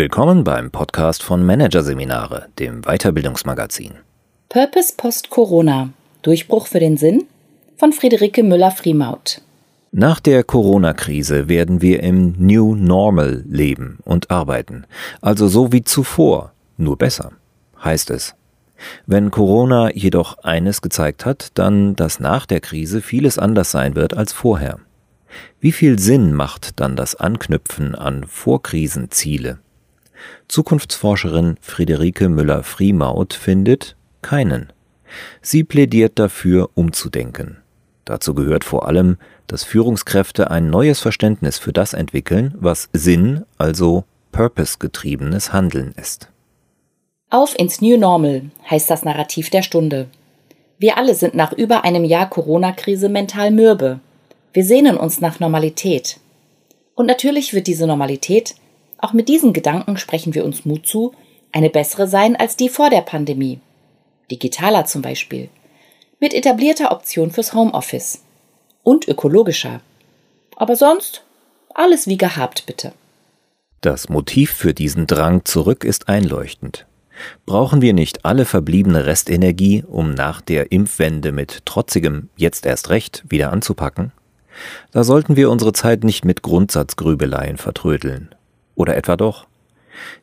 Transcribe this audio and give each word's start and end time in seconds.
Willkommen 0.00 0.44
beim 0.44 0.70
Podcast 0.70 1.22
von 1.22 1.44
Managerseminare, 1.44 2.46
dem 2.58 2.80
Weiterbildungsmagazin. 2.84 3.96
Purpose 4.48 4.94
Post-Corona. 4.96 5.90
Durchbruch 6.22 6.68
für 6.68 6.80
den 6.80 6.96
Sinn? 6.96 7.24
Von 7.76 7.92
Friederike 7.92 8.42
Müller-Friemaut. 8.42 9.42
Nach 9.92 10.18
der 10.18 10.42
Corona-Krise 10.42 11.50
werden 11.50 11.82
wir 11.82 12.02
im 12.02 12.32
New 12.38 12.74
Normal 12.74 13.44
leben 13.46 13.98
und 14.06 14.30
arbeiten. 14.30 14.86
Also 15.20 15.48
so 15.48 15.70
wie 15.70 15.84
zuvor, 15.84 16.54
nur 16.78 16.96
besser, 16.96 17.32
heißt 17.84 18.08
es. 18.08 18.34
Wenn 19.04 19.30
Corona 19.30 19.94
jedoch 19.94 20.38
eines 20.38 20.80
gezeigt 20.80 21.26
hat, 21.26 21.50
dann, 21.58 21.94
dass 21.94 22.20
nach 22.20 22.46
der 22.46 22.60
Krise 22.60 23.02
vieles 23.02 23.38
anders 23.38 23.70
sein 23.70 23.96
wird 23.96 24.16
als 24.16 24.32
vorher. 24.32 24.78
Wie 25.60 25.72
viel 25.72 25.98
Sinn 25.98 26.32
macht 26.32 26.80
dann 26.80 26.96
das 26.96 27.16
Anknüpfen 27.16 27.94
an 27.94 28.24
Vorkrisenziele? 28.24 29.58
Zukunftsforscherin 30.48 31.56
Friederike 31.60 32.28
Müller-Friemaut 32.28 33.34
findet 33.34 33.96
keinen. 34.22 34.72
Sie 35.42 35.64
plädiert 35.64 36.18
dafür, 36.18 36.70
umzudenken. 36.74 37.58
Dazu 38.04 38.34
gehört 38.34 38.64
vor 38.64 38.88
allem, 38.88 39.18
dass 39.46 39.64
Führungskräfte 39.64 40.50
ein 40.50 40.70
neues 40.70 41.00
Verständnis 41.00 41.58
für 41.58 41.72
das 41.72 41.92
entwickeln, 41.92 42.54
was 42.58 42.88
Sinn, 42.92 43.44
also 43.58 44.04
Purpose-getriebenes 44.32 45.52
Handeln 45.52 45.92
ist. 45.96 46.28
Auf 47.30 47.56
ins 47.58 47.80
New 47.80 47.96
Normal 47.96 48.50
heißt 48.68 48.90
das 48.90 49.04
Narrativ 49.04 49.50
der 49.50 49.62
Stunde. 49.62 50.08
Wir 50.78 50.96
alle 50.96 51.14
sind 51.14 51.34
nach 51.34 51.52
über 51.52 51.84
einem 51.84 52.04
Jahr 52.04 52.28
Corona-Krise 52.28 53.08
mental 53.08 53.50
mürbe. 53.50 54.00
Wir 54.52 54.64
sehnen 54.64 54.96
uns 54.96 55.20
nach 55.20 55.38
Normalität. 55.38 56.18
Und 56.94 57.06
natürlich 57.06 57.54
wird 57.54 57.66
diese 57.66 57.86
Normalität 57.86 58.54
auch 59.02 59.12
mit 59.12 59.28
diesen 59.28 59.52
Gedanken 59.52 59.96
sprechen 59.96 60.34
wir 60.34 60.44
uns 60.44 60.64
Mut 60.64 60.86
zu, 60.86 61.12
eine 61.52 61.70
bessere 61.70 62.06
sein 62.06 62.36
als 62.36 62.56
die 62.56 62.68
vor 62.68 62.90
der 62.90 63.00
Pandemie. 63.00 63.60
Digitaler 64.30 64.84
zum 64.84 65.02
Beispiel. 65.02 65.48
Mit 66.20 66.34
etablierter 66.34 66.92
Option 66.92 67.30
fürs 67.30 67.54
Homeoffice. 67.54 68.22
Und 68.82 69.08
ökologischer. 69.08 69.80
Aber 70.56 70.76
sonst 70.76 71.24
alles 71.74 72.06
wie 72.06 72.18
gehabt, 72.18 72.66
bitte. 72.66 72.92
Das 73.80 74.08
Motiv 74.08 74.52
für 74.52 74.74
diesen 74.74 75.06
Drang 75.06 75.44
zurück 75.44 75.84
ist 75.84 76.08
einleuchtend. 76.08 76.86
Brauchen 77.46 77.82
wir 77.82 77.92
nicht 77.92 78.24
alle 78.24 78.44
verbliebene 78.44 79.06
Restenergie, 79.06 79.84
um 79.86 80.14
nach 80.14 80.40
der 80.40 80.72
Impfwende 80.72 81.32
mit 81.32 81.64
trotzigem 81.66 82.28
Jetzt 82.36 82.66
erst 82.66 82.90
recht 82.90 83.24
wieder 83.28 83.52
anzupacken? 83.52 84.12
Da 84.92 85.04
sollten 85.04 85.36
wir 85.36 85.50
unsere 85.50 85.72
Zeit 85.72 86.04
nicht 86.04 86.24
mit 86.24 86.42
Grundsatzgrübeleien 86.42 87.56
vertrödeln. 87.56 88.34
Oder 88.80 88.96
etwa 88.96 89.18
doch? 89.18 89.46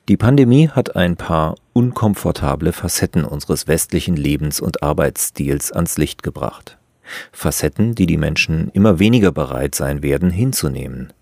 Die 0.10 0.18
Pandemie 0.18 0.68
hat 0.68 0.96
ein 0.96 1.16
paar 1.16 1.58
unkomfortable 1.74 2.74
Facetten 2.74 3.24
unseres 3.24 3.68
westlichen 3.68 4.16
Lebens- 4.16 4.60
und 4.60 4.82
Arbeitsstils 4.82 5.72
ans 5.72 6.00
Licht 6.00 6.24
gebracht. 6.24 6.80
Facetten, 7.32 7.94
die 7.94 8.08
die 8.08 8.18
Menschen 8.18 8.72
immer 8.74 8.98
weniger 8.98 9.32
bereit 9.32 9.76
sein 9.76 10.02
werden 10.02 10.32
hinzunehmen. 10.32 11.14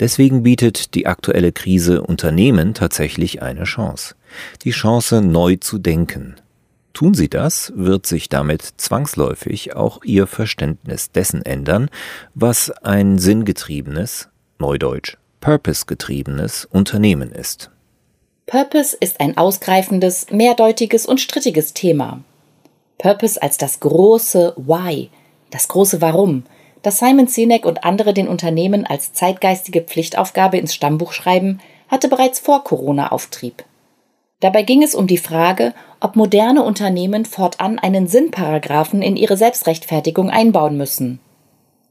Deswegen 0.00 0.42
bietet 0.42 0.96
die 0.96 1.06
aktuelle 1.06 1.52
Krise 1.52 2.02
Unternehmen 2.02 2.74
tatsächlich 2.74 3.42
eine 3.42 3.62
Chance. 3.62 4.16
Die 4.64 4.72
Chance, 4.72 5.22
neu 5.22 5.58
zu 5.60 5.78
denken. 5.78 6.34
Tun 6.94 7.14
sie 7.14 7.28
das, 7.28 7.72
wird 7.76 8.06
sich 8.06 8.28
damit 8.28 8.62
zwangsläufig 8.76 9.76
auch 9.76 10.02
ihr 10.02 10.26
Verständnis 10.26 11.12
dessen 11.12 11.42
ändern, 11.42 11.90
was 12.34 12.72
ein 12.72 13.20
sinngetriebenes, 13.20 14.30
neudeutsch 14.58 15.16
purpose-getriebenes 15.46 16.64
Unternehmen 16.64 17.30
ist. 17.30 17.70
Purpose 18.46 18.96
ist 18.98 19.20
ein 19.20 19.38
ausgreifendes, 19.38 20.26
mehrdeutiges 20.32 21.06
und 21.06 21.20
strittiges 21.20 21.72
Thema. 21.72 22.24
Purpose 22.98 23.40
als 23.40 23.56
das 23.56 23.78
große 23.78 24.54
Why, 24.56 25.08
das 25.52 25.68
große 25.68 26.00
Warum, 26.00 26.42
das 26.82 26.98
Simon 26.98 27.28
Sinek 27.28 27.64
und 27.64 27.84
andere 27.84 28.12
den 28.12 28.26
Unternehmen 28.26 28.86
als 28.86 29.12
zeitgeistige 29.12 29.82
Pflichtaufgabe 29.82 30.58
ins 30.58 30.74
Stammbuch 30.74 31.12
schreiben, 31.12 31.60
hatte 31.86 32.08
bereits 32.08 32.40
vor 32.40 32.64
Corona 32.64 33.12
Auftrieb. 33.12 33.64
Dabei 34.40 34.62
ging 34.62 34.82
es 34.82 34.96
um 34.96 35.06
die 35.06 35.16
Frage, 35.16 35.74
ob 36.00 36.16
moderne 36.16 36.64
Unternehmen 36.64 37.24
fortan 37.24 37.78
einen 37.78 38.08
Sinnparagraphen 38.08 39.00
in 39.00 39.16
ihre 39.16 39.36
Selbstrechtfertigung 39.36 40.28
einbauen 40.28 40.76
müssen 40.76 41.20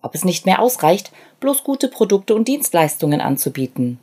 ob 0.06 0.16
es 0.16 0.24
nicht 0.24 0.46
mehr 0.46 0.62
ausreicht, 0.62 1.12
bloß 1.40 1.64
gute 1.64 1.88
Produkte 1.88 2.36
und 2.36 2.48
Dienstleistungen 2.48 3.22
anzubieten, 3.22 4.00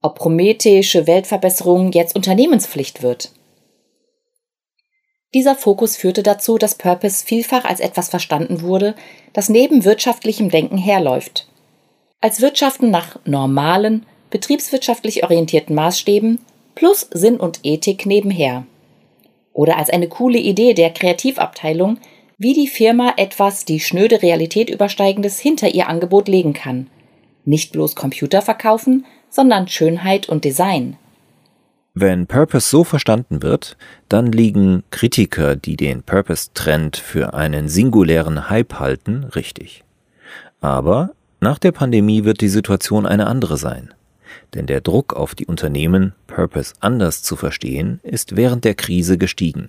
ob 0.00 0.14
prometheische 0.14 1.06
Weltverbesserung 1.06 1.92
jetzt 1.92 2.14
Unternehmenspflicht 2.14 3.02
wird. 3.02 3.32
Dieser 5.34 5.54
Fokus 5.54 5.96
führte 5.96 6.22
dazu, 6.22 6.58
dass 6.58 6.76
Purpose 6.76 7.24
vielfach 7.24 7.64
als 7.64 7.80
etwas 7.80 8.08
verstanden 8.08 8.62
wurde, 8.62 8.94
das 9.32 9.48
neben 9.48 9.84
wirtschaftlichem 9.84 10.48
Denken 10.48 10.78
herläuft. 10.78 11.48
Als 12.20 12.40
Wirtschaften 12.40 12.90
nach 12.90 13.18
normalen, 13.24 14.06
betriebswirtschaftlich 14.30 15.24
orientierten 15.24 15.74
Maßstäben 15.74 16.40
plus 16.74 17.08
Sinn 17.12 17.38
und 17.38 17.60
Ethik 17.64 18.06
nebenher. 18.06 18.64
Oder 19.52 19.76
als 19.76 19.90
eine 19.90 20.08
coole 20.08 20.38
Idee 20.38 20.74
der 20.74 20.90
Kreativabteilung, 20.90 21.98
wie 22.40 22.54
die 22.54 22.68
Firma 22.68 23.12
etwas 23.18 23.66
die 23.66 23.80
schnöde 23.80 24.22
Realität 24.22 24.70
übersteigendes 24.70 25.38
hinter 25.38 25.74
ihr 25.74 25.88
Angebot 25.88 26.26
legen 26.26 26.54
kann. 26.54 26.86
Nicht 27.44 27.70
bloß 27.70 27.94
Computer 27.94 28.40
verkaufen, 28.40 29.04
sondern 29.28 29.68
Schönheit 29.68 30.26
und 30.26 30.42
Design. 30.42 30.96
Wenn 31.92 32.26
Purpose 32.26 32.66
so 32.66 32.82
verstanden 32.82 33.42
wird, 33.42 33.76
dann 34.08 34.32
liegen 34.32 34.84
Kritiker, 34.90 35.54
die 35.54 35.76
den 35.76 36.02
Purpose-Trend 36.02 36.96
für 36.96 37.34
einen 37.34 37.68
singulären 37.68 38.48
Hype 38.48 38.80
halten, 38.80 39.24
richtig. 39.34 39.84
Aber 40.62 41.10
nach 41.40 41.58
der 41.58 41.72
Pandemie 41.72 42.24
wird 42.24 42.40
die 42.40 42.48
Situation 42.48 43.04
eine 43.04 43.26
andere 43.26 43.58
sein. 43.58 43.92
Denn 44.54 44.64
der 44.64 44.80
Druck 44.80 45.12
auf 45.12 45.34
die 45.34 45.44
Unternehmen, 45.44 46.14
Purpose 46.26 46.72
anders 46.80 47.22
zu 47.22 47.36
verstehen, 47.36 48.00
ist 48.02 48.34
während 48.34 48.64
der 48.64 48.74
Krise 48.74 49.18
gestiegen. 49.18 49.68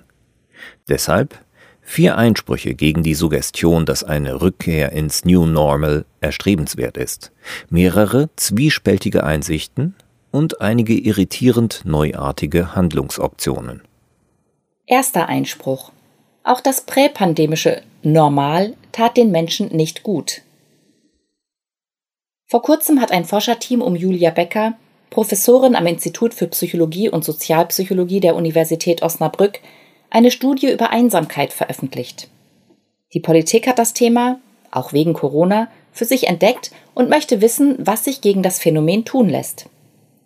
Deshalb 0.87 1.37
Vier 1.81 2.17
Einsprüche 2.17 2.73
gegen 2.73 3.03
die 3.03 3.15
Suggestion, 3.15 3.85
dass 3.85 4.03
eine 4.03 4.41
Rückkehr 4.41 4.91
ins 4.91 5.25
New 5.25 5.45
Normal 5.45 6.05
erstrebenswert 6.21 6.95
ist, 6.95 7.31
mehrere 7.69 8.29
zwiespältige 8.35 9.23
Einsichten 9.23 9.95
und 10.31 10.61
einige 10.61 10.93
irritierend 10.93 11.81
neuartige 11.83 12.75
Handlungsoptionen. 12.75 13.81
Erster 14.85 15.27
Einspruch. 15.27 15.91
Auch 16.43 16.61
das 16.61 16.81
präpandemische 16.81 17.81
Normal 18.03 18.75
tat 18.91 19.17
den 19.17 19.31
Menschen 19.31 19.67
nicht 19.75 20.03
gut. 20.03 20.41
Vor 22.47 22.61
kurzem 22.61 22.99
hat 22.99 23.11
ein 23.11 23.25
Forscherteam 23.25 23.81
um 23.81 23.95
Julia 23.95 24.29
Becker, 24.31 24.73
Professorin 25.09 25.75
am 25.75 25.87
Institut 25.87 26.33
für 26.33 26.47
Psychologie 26.47 27.09
und 27.09 27.23
Sozialpsychologie 27.23 28.21
der 28.21 28.35
Universität 28.35 29.01
Osnabrück, 29.03 29.59
eine 30.11 30.29
Studie 30.29 30.72
über 30.72 30.91
Einsamkeit 30.91 31.53
veröffentlicht. 31.53 32.29
Die 33.13 33.19
Politik 33.19 33.67
hat 33.67 33.79
das 33.79 33.94
Thema, 33.94 34.39
auch 34.69 34.94
wegen 34.94 35.13
Corona, 35.13 35.69
für 35.91 36.05
sich 36.05 36.27
entdeckt 36.27 36.72
und 36.94 37.09
möchte 37.09 37.41
wissen, 37.41 37.75
was 37.79 38.03
sich 38.03 38.22
gegen 38.22 38.44
das 38.44 38.59
Phänomen 38.59 39.03
tun 39.05 39.27
lässt. 39.29 39.69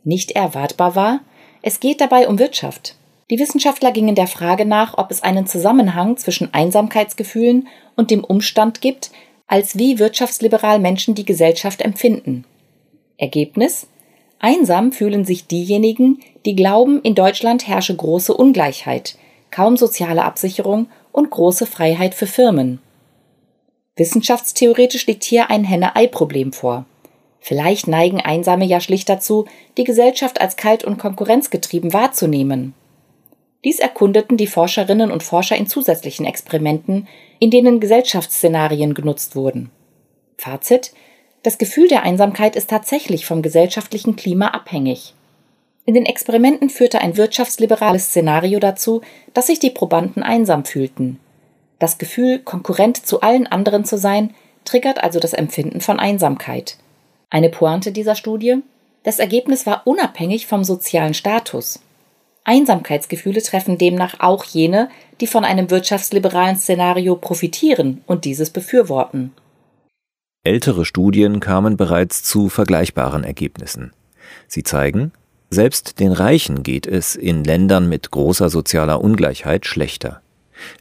Nicht 0.04 0.32
erwartbar 0.32 0.96
war, 0.96 1.22
es 1.62 1.80
geht 1.80 2.02
dabei 2.02 2.28
um 2.28 2.38
Wirtschaft. 2.38 2.96
Die 3.32 3.40
Wissenschaftler 3.40 3.92
gingen 3.92 4.14
der 4.14 4.28
Frage 4.28 4.66
nach, 4.66 4.98
ob 4.98 5.10
es 5.10 5.24
einen 5.24 5.48
Zusammenhang 5.48 6.18
zwischen 6.18 6.54
Einsamkeitsgefühlen 6.54 7.68
und 7.96 8.12
dem 8.12 8.24
Umstand 8.24 8.82
gibt, 8.82 9.12
als 9.48 9.78
wie 9.78 9.98
wirtschaftsliberal 9.98 10.80
Menschen 10.80 11.16
die 11.16 11.26
Gesellschaft 11.26 11.82
empfinden. 11.82 12.46
Ergebnis? 13.18 13.88
Einsam 14.38 14.92
fühlen 14.92 15.26
sich 15.26 15.48
diejenigen, 15.48 16.20
die 16.46 16.56
glauben, 16.56 17.02
in 17.02 17.16
Deutschland 17.16 17.68
herrsche 17.68 17.96
große 17.96 18.34
Ungleichheit, 18.34 19.18
kaum 19.56 19.78
soziale 19.78 20.26
Absicherung 20.26 20.88
und 21.14 21.30
große 21.30 21.66
Freiheit 21.66 22.14
für 22.14 22.28
Firmen. 22.28 22.80
Wissenschaftstheoretisch 23.96 25.08
liegt 25.08 25.24
hier 25.24 25.50
ein 25.50 25.64
Henne-Ei-Problem 25.64 26.52
vor. 26.52 26.86
Vielleicht 27.40 27.88
neigen 27.88 28.20
Einsame 28.20 28.66
ja 28.66 28.82
schlicht 28.82 29.08
dazu, 29.08 29.46
die 29.78 29.86
Gesellschaft 29.86 30.42
als 30.42 30.58
kalt 30.58 30.84
und 30.84 30.98
konkurrenzgetrieben 30.98 31.94
wahrzunehmen. 31.94 32.74
Dies 33.64 33.80
erkundeten 33.80 34.36
die 34.36 34.48
Forscherinnen 34.48 35.10
und 35.10 35.24
Forscher 35.24 35.56
in 35.56 35.68
zusätzlichen 35.68 36.26
Experimenten, 36.26 37.08
in 37.40 37.50
denen 37.50 37.80
Gesellschaftsszenarien 37.80 38.94
genutzt 38.94 39.38
wurden. 39.38 39.72
Fazit 40.38 40.92
Das 41.44 41.58
Gefühl 41.58 41.88
der 41.88 42.04
Einsamkeit 42.04 42.58
ist 42.58 42.70
tatsächlich 42.70 43.26
vom 43.26 43.42
gesellschaftlichen 43.42 44.18
Klima 44.18 44.50
abhängig. 44.50 45.15
In 45.86 45.94
den 45.94 46.06
Experimenten 46.06 46.70
führte 46.70 47.00
ein 47.00 47.16
wirtschaftsliberales 47.16 48.06
Szenario 48.08 48.60
dazu, 48.60 49.02
dass 49.34 49.48
sich 49.48 49.60
die 49.60 49.70
Probanden 49.70 50.24
einsam 50.24 50.66
fühlten. 50.66 51.20
Das 51.78 51.98
Gefühl, 51.98 52.40
Konkurrent 52.40 53.06
zu 53.06 53.22
allen 53.22 53.46
anderen 53.46 53.86
zu 53.86 53.98
sein, 53.98 54.34
triggert 54.64 55.04
also 55.04 55.20
das 55.20 55.34
Empfinden 55.34 55.82
von 55.82 56.00
Einsamkeit. 56.00 56.78
Eine 57.30 57.50
Pointe 57.50 57.92
dieser 57.92 58.16
Studie? 58.16 58.58
Das 59.04 59.20
Ergebnis 59.20 59.68
war 59.68 59.86
unabhängig 59.86 60.48
vom 60.48 60.64
sozialen 60.64 61.14
Status. 61.14 61.80
Einsamkeitsgefühle 62.44 63.42
treffen 63.42 63.78
demnach 63.78 64.20
auch 64.20 64.44
jene, 64.46 64.90
die 65.22 65.28
von 65.28 65.44
einem 65.44 65.70
wirtschaftsliberalen 65.70 66.56
Szenario 66.56 67.16
profitieren 67.16 68.02
und 68.08 68.26
dieses 68.26 68.50
befürworten. 68.50 69.34
Ältere 70.44 70.86
Studien 70.86 71.40
kamen 71.40 71.78
bereits 71.78 72.24
zu 72.24 72.50
vergleichbaren 72.50 73.24
Ergebnissen. 73.24 73.94
Sie 74.48 74.64
zeigen, 74.64 75.12
selbst 75.56 76.00
den 76.00 76.12
Reichen 76.12 76.62
geht 76.62 76.86
es 76.86 77.16
in 77.16 77.44
Ländern 77.44 77.90
mit 77.90 78.12
großer 78.12 78.50
sozialer 78.50 79.02
Ungleichheit 79.02 79.66
schlechter. 79.66 80.22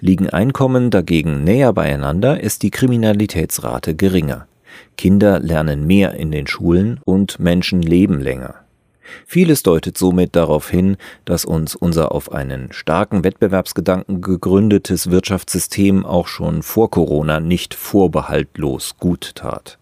Liegen 0.00 0.28
Einkommen 0.28 0.90
dagegen 0.90 1.44
näher 1.44 1.72
beieinander, 1.72 2.40
ist 2.40 2.62
die 2.62 2.70
Kriminalitätsrate 2.70 3.94
geringer. 3.94 4.46
Kinder 4.98 5.38
lernen 5.38 5.86
mehr 5.86 6.14
in 6.14 6.30
den 6.30 6.46
Schulen 6.46 7.00
und 7.04 7.38
Menschen 7.38 7.80
leben 7.80 8.20
länger. 8.20 8.56
Vieles 9.26 9.62
deutet 9.62 9.96
somit 9.96 10.34
darauf 10.34 10.70
hin, 10.70 10.96
dass 11.24 11.44
uns 11.44 11.76
unser 11.76 12.12
auf 12.12 12.32
einen 12.32 12.72
starken 12.72 13.22
Wettbewerbsgedanken 13.22 14.20
gegründetes 14.20 15.10
Wirtschaftssystem 15.10 16.04
auch 16.04 16.26
schon 16.26 16.62
vor 16.62 16.90
Corona 16.90 17.40
nicht 17.40 17.74
vorbehaltlos 17.74 18.96
gut 18.98 19.32
tat. 19.36 19.78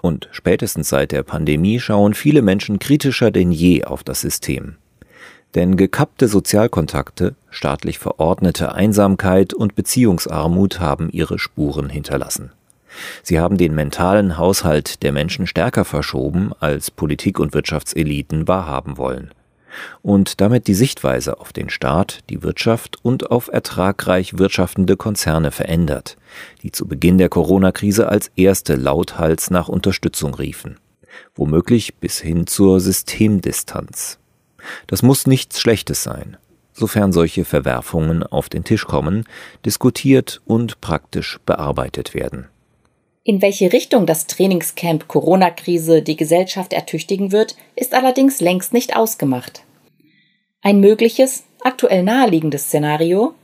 Und 0.00 0.28
spätestens 0.32 0.88
seit 0.88 1.12
der 1.12 1.22
Pandemie 1.22 1.80
schauen 1.80 2.14
viele 2.14 2.42
Menschen 2.42 2.78
kritischer 2.78 3.30
denn 3.30 3.52
je 3.52 3.84
auf 3.84 4.04
das 4.04 4.20
System. 4.20 4.76
Denn 5.54 5.76
gekappte 5.76 6.28
Sozialkontakte, 6.28 7.34
staatlich 7.50 7.98
verordnete 7.98 8.74
Einsamkeit 8.74 9.52
und 9.52 9.74
Beziehungsarmut 9.74 10.80
haben 10.80 11.10
ihre 11.10 11.38
Spuren 11.38 11.90
hinterlassen. 11.90 12.52
Sie 13.22 13.38
haben 13.38 13.58
den 13.58 13.74
mentalen 13.74 14.38
Haushalt 14.38 15.02
der 15.02 15.12
Menschen 15.12 15.46
stärker 15.46 15.84
verschoben, 15.84 16.52
als 16.60 16.90
Politik 16.90 17.38
und 17.38 17.54
Wirtschaftseliten 17.54 18.48
wahrhaben 18.48 18.96
wollen. 18.98 19.30
Und 20.02 20.40
damit 20.40 20.66
die 20.66 20.74
Sichtweise 20.74 21.40
auf 21.40 21.52
den 21.52 21.70
Staat, 21.70 22.20
die 22.30 22.42
Wirtschaft 22.42 22.98
und 23.02 23.30
auf 23.30 23.48
ertragreich 23.48 24.38
wirtschaftende 24.38 24.96
Konzerne 24.96 25.50
verändert, 25.50 26.16
die 26.62 26.72
zu 26.72 26.86
Beginn 26.86 27.18
der 27.18 27.28
Corona-Krise 27.28 28.08
als 28.08 28.30
erste 28.36 28.76
lauthals 28.76 29.50
nach 29.50 29.68
Unterstützung 29.68 30.34
riefen. 30.34 30.78
Womöglich 31.34 31.96
bis 31.96 32.18
hin 32.18 32.46
zur 32.46 32.80
Systemdistanz. 32.80 34.18
Das 34.86 35.02
muss 35.02 35.26
nichts 35.26 35.60
Schlechtes 35.60 36.02
sein 36.02 36.36
sofern 36.72 37.12
solche 37.12 37.44
Verwerfungen 37.44 38.22
auf 38.22 38.48
den 38.48 38.64
Tisch 38.64 38.86
kommen, 38.86 39.24
diskutiert 39.64 40.40
und 40.46 40.80
praktisch 40.80 41.38
bearbeitet 41.46 42.14
werden. 42.14 42.48
In 43.24 43.40
welche 43.40 43.72
Richtung 43.72 44.06
das 44.06 44.26
Trainingscamp 44.26 45.06
Corona-Krise 45.06 46.02
die 46.02 46.16
Gesellschaft 46.16 46.72
ertüchtigen 46.72 47.30
wird, 47.30 47.56
ist 47.76 47.94
allerdings 47.94 48.40
längst 48.40 48.72
nicht 48.72 48.96
ausgemacht. 48.96 49.62
Ein 50.60 50.80
mögliches, 50.80 51.44
aktuell 51.60 52.02
naheliegendes 52.02 52.64
Szenario 52.64 53.34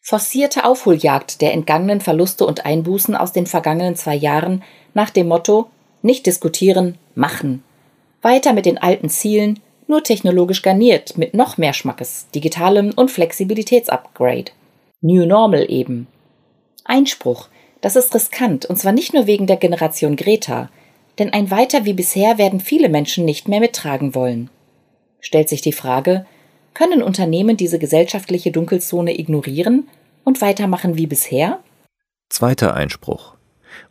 forcierte 0.00 0.64
Aufholjagd 0.64 1.42
der 1.42 1.52
entgangenen 1.52 2.00
Verluste 2.00 2.46
und 2.46 2.64
Einbußen 2.64 3.14
aus 3.14 3.32
den 3.32 3.46
vergangenen 3.46 3.94
zwei 3.94 4.14
Jahren 4.14 4.62
nach 4.94 5.10
dem 5.10 5.28
Motto 5.28 5.68
nicht 6.02 6.24
diskutieren, 6.26 6.96
machen. 7.14 7.62
Weiter 8.22 8.54
mit 8.54 8.64
den 8.64 8.78
alten 8.78 9.10
Zielen, 9.10 9.60
nur 9.86 10.02
technologisch 10.02 10.62
garniert 10.62 11.18
mit 11.18 11.34
noch 11.34 11.58
mehr 11.58 11.74
Schmackes, 11.74 12.26
digitalem 12.34 12.92
und 12.96 13.10
Flexibilitätsupgrade. 13.10 14.52
New 15.00 15.26
Normal 15.26 15.70
eben. 15.70 16.06
Einspruch, 16.84 17.48
das 17.80 17.96
ist 17.96 18.14
riskant, 18.14 18.66
und 18.66 18.76
zwar 18.76 18.92
nicht 18.92 19.14
nur 19.14 19.26
wegen 19.26 19.46
der 19.46 19.56
Generation 19.56 20.16
Greta, 20.16 20.70
denn 21.18 21.32
ein 21.32 21.50
Weiter 21.50 21.84
wie 21.84 21.94
bisher 21.94 22.38
werden 22.38 22.60
viele 22.60 22.88
Menschen 22.88 23.24
nicht 23.24 23.48
mehr 23.48 23.60
mittragen 23.60 24.14
wollen. 24.14 24.50
Stellt 25.20 25.48
sich 25.48 25.60
die 25.60 25.72
Frage, 25.72 26.26
können 26.74 27.02
Unternehmen 27.02 27.56
diese 27.56 27.78
gesellschaftliche 27.78 28.52
Dunkelzone 28.52 29.18
ignorieren 29.18 29.88
und 30.24 30.40
weitermachen 30.40 30.96
wie 30.96 31.06
bisher? 31.06 31.58
Zweiter 32.28 32.74
Einspruch. 32.74 33.34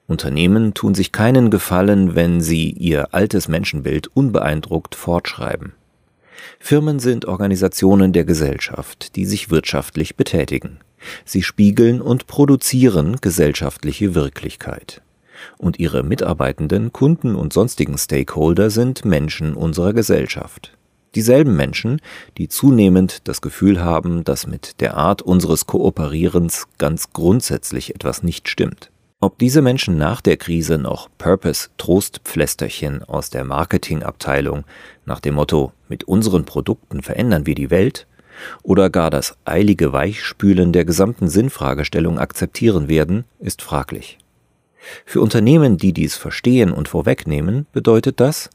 Unternehmen 0.07 0.73
tun 0.73 0.95
sich 0.95 1.11
keinen 1.11 1.49
Gefallen, 1.49 2.15
wenn 2.15 2.39
sie 2.39 2.69
ihr 2.71 3.13
altes 3.13 3.49
Menschenbild 3.49 4.07
unbeeindruckt 4.15 4.95
fortschreiben. 4.95 5.73
Firmen 6.59 6.99
sind 6.99 7.25
Organisationen 7.25 8.13
der 8.13 8.23
Gesellschaft, 8.23 9.15
die 9.15 9.25
sich 9.25 9.49
wirtschaftlich 9.49 10.15
betätigen. 10.15 10.79
Sie 11.25 11.43
spiegeln 11.43 12.01
und 12.01 12.27
produzieren 12.27 13.17
gesellschaftliche 13.21 14.15
Wirklichkeit. 14.15 15.01
Und 15.57 15.79
ihre 15.79 16.03
Mitarbeitenden, 16.03 16.91
Kunden 16.91 17.35
und 17.35 17.53
sonstigen 17.53 17.97
Stakeholder 17.97 18.69
sind 18.69 19.05
Menschen 19.05 19.53
unserer 19.53 19.93
Gesellschaft. 19.93 20.77
Dieselben 21.15 21.55
Menschen, 21.55 22.01
die 22.37 22.47
zunehmend 22.47 23.27
das 23.27 23.41
Gefühl 23.41 23.83
haben, 23.83 24.23
dass 24.23 24.45
mit 24.45 24.81
der 24.81 24.97
Art 24.97 25.21
unseres 25.21 25.65
Kooperierens 25.65 26.67
ganz 26.77 27.11
grundsätzlich 27.13 27.95
etwas 27.95 28.23
nicht 28.23 28.49
stimmt. 28.49 28.91
Ob 29.19 29.39
diese 29.39 29.63
Menschen 29.63 29.97
nach 29.97 30.21
der 30.21 30.37
Krise 30.37 30.77
noch 30.77 31.09
Purpose-Trostpflästerchen 31.17 33.03
aus 33.03 33.31
der 33.31 33.45
Marketingabteilung 33.45 34.63
nach 35.05 35.19
dem 35.19 35.35
Motto 35.35 35.71
mit 35.89 36.03
unseren 36.03 36.45
Produkten 36.45 37.01
verändern 37.01 37.47
wir 37.47 37.55
die 37.55 37.71
Welt 37.71 38.05
oder 38.63 38.89
gar 38.89 39.09
das 39.09 39.37
eilige 39.45 39.93
Weichspülen 39.93 40.73
der 40.73 40.85
gesamten 40.85 41.27
Sinnfragestellung 41.27 42.19
akzeptieren 42.19 42.87
werden, 42.87 43.25
ist 43.39 43.61
fraglich. 43.61 44.17
Für 45.05 45.21
Unternehmen, 45.21 45.77
die 45.77 45.93
dies 45.93 46.15
verstehen 46.15 46.71
und 46.71 46.87
vorwegnehmen, 46.87 47.65
bedeutet 47.73 48.19
das, 48.19 48.49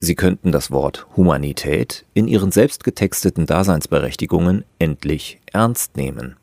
sie 0.00 0.14
könnten 0.14 0.52
das 0.52 0.70
Wort 0.70 1.06
Humanität 1.16 2.04
in 2.14 2.28
ihren 2.28 2.52
selbst 2.52 2.84
getexteten 2.84 3.46
Daseinsberechtigungen 3.46 4.64
endlich 4.78 5.40
ernst 5.52 5.96
nehmen. 5.96 6.36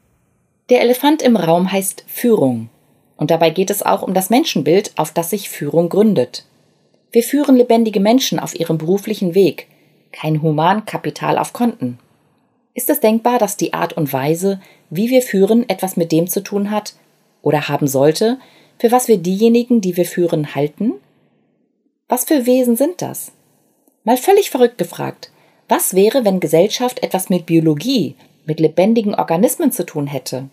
Der 0.69 0.81
Elefant 0.81 1.21
im 1.21 1.35
Raum 1.35 1.71
heißt 1.71 2.05
Führung. 2.07 2.69
Und 3.17 3.29
dabei 3.29 3.51
geht 3.51 3.69
es 3.69 3.83
auch 3.83 4.01
um 4.01 4.13
das 4.13 4.29
Menschenbild, 4.29 4.93
auf 4.95 5.11
das 5.11 5.29
sich 5.29 5.49
Führung 5.49 5.89
gründet. 5.89 6.45
Wir 7.11 7.23
führen 7.23 7.55
lebendige 7.55 7.99
Menschen 7.99 8.39
auf 8.39 8.57
ihrem 8.57 8.77
beruflichen 8.77 9.35
Weg, 9.35 9.67
kein 10.11 10.41
Humankapital 10.41 11.37
auf 11.37 11.53
Konten. 11.53 11.99
Ist 12.73 12.89
es 12.89 12.99
denkbar, 12.99 13.37
dass 13.37 13.57
die 13.57 13.73
Art 13.73 13.93
und 13.93 14.13
Weise, 14.13 14.61
wie 14.89 15.09
wir 15.09 15.21
führen, 15.21 15.67
etwas 15.67 15.97
mit 15.97 16.11
dem 16.11 16.27
zu 16.27 16.41
tun 16.41 16.71
hat 16.71 16.95
oder 17.41 17.67
haben 17.67 17.87
sollte, 17.87 18.39
für 18.79 18.91
was 18.91 19.07
wir 19.07 19.17
diejenigen, 19.17 19.81
die 19.81 19.97
wir 19.97 20.05
führen, 20.05 20.55
halten? 20.55 20.93
Was 22.07 22.25
für 22.25 22.45
Wesen 22.45 22.75
sind 22.75 23.01
das? 23.01 23.31
Mal 24.03 24.17
völlig 24.17 24.49
verrückt 24.49 24.77
gefragt, 24.77 25.31
was 25.67 25.93
wäre, 25.93 26.25
wenn 26.25 26.39
Gesellschaft 26.39 27.03
etwas 27.03 27.29
mit 27.29 27.45
Biologie, 27.45 28.15
mit 28.45 28.59
lebendigen 28.59 29.15
Organismen 29.15 29.71
zu 29.71 29.85
tun 29.85 30.07
hätte? 30.07 30.49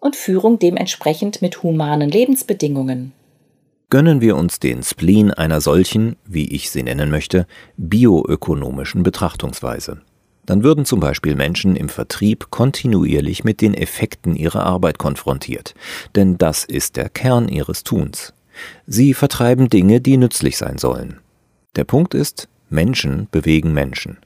Und 0.00 0.16
Führung 0.16 0.58
dementsprechend 0.58 1.42
mit 1.42 1.62
humanen 1.62 2.10
Lebensbedingungen? 2.10 3.12
Gönnen 3.90 4.20
wir 4.20 4.36
uns 4.36 4.60
den 4.60 4.82
Spleen 4.82 5.30
einer 5.30 5.60
solchen, 5.60 6.16
wie 6.24 6.54
ich 6.54 6.70
sie 6.70 6.82
nennen 6.82 7.10
möchte, 7.10 7.46
bioökonomischen 7.76 9.02
Betrachtungsweise 9.02 10.00
dann 10.46 10.64
würden 10.64 10.84
zum 10.84 11.00
Beispiel 11.00 11.34
Menschen 11.34 11.76
im 11.76 11.88
Vertrieb 11.88 12.50
kontinuierlich 12.50 13.44
mit 13.44 13.60
den 13.60 13.74
Effekten 13.74 14.34
ihrer 14.34 14.64
Arbeit 14.64 14.98
konfrontiert, 14.98 15.74
denn 16.14 16.38
das 16.38 16.64
ist 16.64 16.96
der 16.96 17.08
Kern 17.08 17.48
ihres 17.48 17.84
Tuns. 17.84 18.32
Sie 18.86 19.14
vertreiben 19.14 19.68
Dinge, 19.68 20.00
die 20.00 20.16
nützlich 20.16 20.56
sein 20.56 20.78
sollen. 20.78 21.20
Der 21.76 21.84
Punkt 21.84 22.14
ist, 22.14 22.48
Menschen 22.68 23.28
bewegen 23.30 23.72
Menschen. 23.72 24.18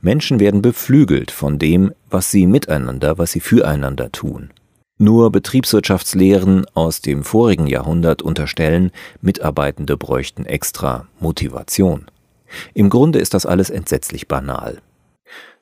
Menschen 0.00 0.38
werden 0.40 0.62
beflügelt 0.62 1.30
von 1.30 1.58
dem, 1.58 1.92
was 2.08 2.30
sie 2.30 2.46
miteinander, 2.46 3.18
was 3.18 3.32
sie 3.32 3.40
füreinander 3.40 4.12
tun. 4.12 4.50
Nur 4.96 5.32
Betriebswirtschaftslehren 5.32 6.66
aus 6.74 7.00
dem 7.00 7.24
vorigen 7.24 7.66
Jahrhundert 7.66 8.22
unterstellen, 8.22 8.92
Mitarbeitende 9.20 9.96
bräuchten 9.96 10.46
extra 10.46 11.08
Motivation. 11.18 12.06
Im 12.74 12.90
Grunde 12.90 13.18
ist 13.18 13.34
das 13.34 13.44
alles 13.44 13.70
entsetzlich 13.70 14.28
banal. 14.28 14.80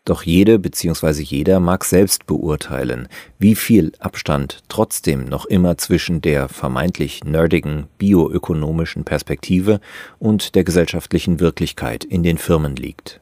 Doch 0.05 0.25
jede 0.25 0.59
bzw. 0.59 1.23
jeder 1.23 1.61
mag 1.61 1.85
selbst 1.85 2.27
beurteilen, 2.27 3.07
wie 3.39 3.55
viel 3.55 3.93
Abstand 4.01 4.63
trotzdem 4.69 5.27
noch 5.27 5.47
immer 5.47 5.79
zwischen 5.79 6.21
der 6.21 6.49
vermeintlich 6.49 7.23
nerdigen 7.23 7.87
bioökonomischen 7.99 9.05
Perspektive 9.05 9.81
und 10.19 10.57
der 10.57 10.65
gesellschaftlichen 10.65 11.39
Wirklichkeit 11.39 12.03
in 12.05 12.25
den 12.25 12.39
Firmen 12.39 12.75
liegt. 12.75 13.21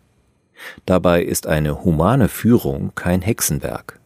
Dabei 0.87 1.23
ist 1.23 1.47
eine 1.47 1.85
humane 1.85 2.29
Führung 2.29 2.93
kein 2.95 3.21
Hexenwerk. 3.21 4.01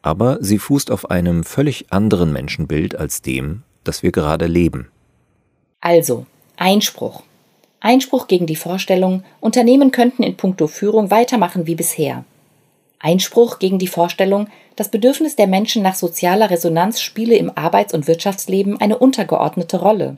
Aber 0.00 0.38
sie 0.40 0.58
fußt 0.58 0.90
auf 0.90 1.10
einem 1.10 1.44
völlig 1.44 1.92
anderen 1.92 2.32
Menschenbild 2.32 2.96
als 2.96 3.20
dem, 3.20 3.64
das 3.84 4.02
wir 4.02 4.12
gerade 4.12 4.46
leben. 4.46 4.88
Also, 5.80 6.26
Einspruch. 6.56 7.22
Einspruch 7.80 8.26
gegen 8.26 8.46
die 8.46 8.56
Vorstellung, 8.56 9.22
Unternehmen 9.40 9.92
könnten 9.92 10.22
in 10.22 10.36
puncto 10.36 10.66
Führung 10.66 11.10
weitermachen 11.10 11.66
wie 11.66 11.74
bisher. 11.74 12.24
Einspruch 12.98 13.58
gegen 13.58 13.78
die 13.78 13.86
Vorstellung, 13.86 14.48
das 14.74 14.90
Bedürfnis 14.90 15.36
der 15.36 15.46
Menschen 15.46 15.82
nach 15.82 15.94
sozialer 15.94 16.50
Resonanz 16.50 17.00
spiele 17.00 17.36
im 17.36 17.56
Arbeits- 17.56 17.94
und 17.94 18.08
Wirtschaftsleben 18.08 18.80
eine 18.80 18.98
untergeordnete 18.98 19.80
Rolle. 19.80 20.16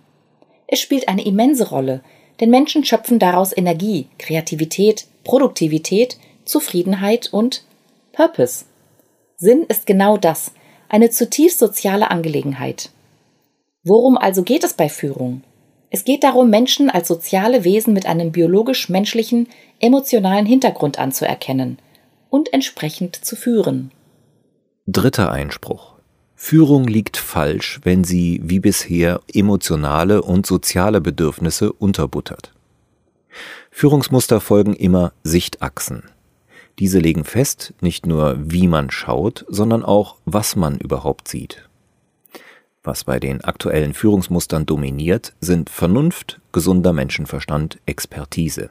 Es 0.67 0.81
spielt 0.81 1.09
eine 1.09 1.25
immense 1.25 1.69
Rolle, 1.69 2.03
Denn 2.41 2.51
Menschen 2.51 2.85
schöpfen 2.85 3.19
daraus 3.19 3.55
Energie, 3.57 4.09
Kreativität, 4.19 5.07
Produktivität, 5.25 6.17
Zufriedenheit 6.45 7.29
und 7.33 7.65
Purpose. 8.13 8.65
Sinn 9.37 9.65
ist 9.69 9.87
genau 9.87 10.17
das, 10.17 10.53
eine 10.89 11.11
zutiefst 11.11 11.59
soziale 11.59 12.11
Angelegenheit. 12.11 12.91
Worum 13.85 14.17
also 14.17 14.43
geht 14.43 14.65
es 14.65 14.73
bei 14.73 14.89
Führung? 14.89 15.43
Es 15.91 16.05
geht 16.05 16.23
darum, 16.23 16.51
Menschen 16.51 16.89
als 16.89 17.09
soziale 17.09 17.65
Wesen 17.65 17.93
mit 17.93 18.07
einem 18.07 18.31
biologisch-menschlichen, 18.31 19.49
emotionalen 19.81 20.47
Hintergrund 20.47 21.01
anzuerkennen 21.01 21.79
und 22.31 22.53
entsprechend 22.53 23.17
zu 23.17 23.35
führen. 23.35 23.91
Dritter 24.87 25.33
Einspruch. 25.33 25.95
Führung 26.37 26.87
liegt 26.87 27.17
falsch, 27.17 27.81
wenn 27.83 28.05
sie 28.05 28.41
wie 28.43 28.61
bisher 28.61 29.21
emotionale 29.33 30.23
und 30.23 30.47
soziale 30.47 31.01
Bedürfnisse 31.01 31.73
unterbuttert. 31.73 32.53
Führungsmuster 33.71 34.41
folgen 34.41 34.75
immer 34.75 35.13
Sichtachsen. 35.23 36.05
Diese 36.79 36.99
legen 36.99 37.25
fest, 37.25 37.75
nicht 37.81 38.07
nur 38.07 38.39
wie 38.41 38.69
man 38.69 38.91
schaut, 38.91 39.45
sondern 39.49 39.85
auch 39.85 40.17
was 40.25 40.57
man 40.57 40.79
überhaupt 40.79 41.29
sieht. 41.29 41.69
Was 42.91 43.05
bei 43.05 43.21
den 43.21 43.41
aktuellen 43.45 43.95
Führungsmustern 43.95 44.67
dominiert, 44.67 45.33
sind 45.41 45.71
Vernunft, 45.71 46.41
gesunder 46.51 46.93
Menschenverstand, 46.93 47.79
Expertise. 47.87 48.71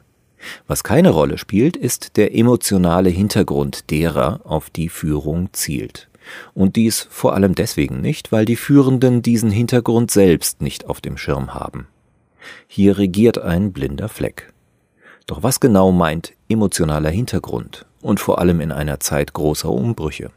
Was 0.68 0.84
keine 0.84 1.12
Rolle 1.12 1.38
spielt, 1.38 1.78
ist 1.78 2.18
der 2.18 2.36
emotionale 2.36 3.12
Hintergrund 3.12 3.90
derer, 3.92 4.42
auf 4.44 4.70
die 4.70 4.90
Führung 4.90 5.54
zielt. 5.54 6.10
Und 6.54 6.76
dies 6.76 7.08
vor 7.10 7.34
allem 7.34 7.56
deswegen 7.56 8.02
nicht, 8.02 8.34
weil 8.34 8.44
die 8.44 8.58
Führenden 8.58 9.22
diesen 9.22 9.52
Hintergrund 9.52 10.12
selbst 10.12 10.62
nicht 10.62 10.88
auf 10.88 11.00
dem 11.00 11.16
Schirm 11.16 11.54
haben. 11.54 11.88
Hier 12.68 12.98
regiert 12.98 13.38
ein 13.38 13.72
blinder 13.72 14.10
Fleck. 14.10 14.52
Doch 15.28 15.44
was 15.44 15.62
genau 15.62 15.94
meint 15.94 16.34
emotionaler 16.50 17.10
Hintergrund 17.10 17.86
und 18.02 18.20
vor 18.20 18.40
allem 18.40 18.60
in 18.60 18.74
einer 18.74 19.00
Zeit 19.00 19.32
großer 19.32 19.70
Umbrüche? 19.70 20.30